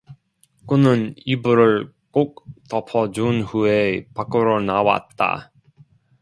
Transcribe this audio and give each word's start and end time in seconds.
그는 0.65 1.13
이불을 1.15 1.93
꼭 2.09 2.43
덮어 2.71 3.11
준 3.11 3.43
후에 3.43 4.07
밖으로 4.15 4.59
나왔다. 4.59 5.51